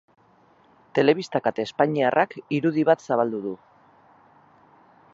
Telebista 0.99 1.41
kate 1.49 1.67
espainiarrak 1.69 2.35
irudi 2.59 2.87
bat 2.91 3.07
zabaldu 3.09 3.43
du. 3.45 3.57